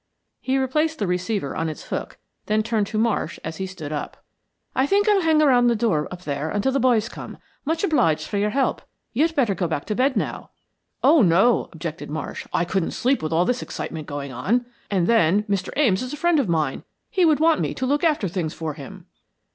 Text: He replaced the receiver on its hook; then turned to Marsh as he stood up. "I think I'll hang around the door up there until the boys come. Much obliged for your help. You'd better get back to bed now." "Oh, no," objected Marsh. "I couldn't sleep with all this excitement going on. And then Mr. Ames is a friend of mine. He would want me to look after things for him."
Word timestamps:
He 0.39 0.57
replaced 0.57 0.97
the 0.97 1.05
receiver 1.05 1.55
on 1.55 1.69
its 1.69 1.89
hook; 1.89 2.17
then 2.47 2.63
turned 2.63 2.87
to 2.87 2.97
Marsh 2.97 3.37
as 3.43 3.57
he 3.57 3.67
stood 3.67 3.91
up. 3.93 4.25
"I 4.75 4.87
think 4.87 5.07
I'll 5.07 5.21
hang 5.21 5.43
around 5.43 5.67
the 5.67 5.75
door 5.75 6.07
up 6.09 6.23
there 6.23 6.49
until 6.49 6.71
the 6.71 6.79
boys 6.79 7.07
come. 7.07 7.37
Much 7.65 7.83
obliged 7.83 8.25
for 8.27 8.39
your 8.39 8.49
help. 8.49 8.81
You'd 9.13 9.35
better 9.35 9.53
get 9.53 9.69
back 9.69 9.85
to 9.85 9.93
bed 9.93 10.17
now." 10.17 10.49
"Oh, 11.03 11.21
no," 11.21 11.69
objected 11.71 12.09
Marsh. 12.09 12.47
"I 12.51 12.65
couldn't 12.65 12.93
sleep 12.97 13.21
with 13.21 13.31
all 13.31 13.45
this 13.45 13.61
excitement 13.61 14.07
going 14.07 14.31
on. 14.33 14.65
And 14.89 15.05
then 15.05 15.43
Mr. 15.43 15.69
Ames 15.75 16.01
is 16.01 16.13
a 16.13 16.17
friend 16.17 16.39
of 16.39 16.49
mine. 16.49 16.83
He 17.11 17.23
would 17.23 17.39
want 17.39 17.61
me 17.61 17.75
to 17.75 17.85
look 17.85 18.03
after 18.03 18.27
things 18.27 18.55
for 18.55 18.73
him." 18.73 19.05